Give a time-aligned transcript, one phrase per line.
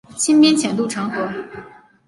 [0.17, 1.31] 清兵潜渡城河。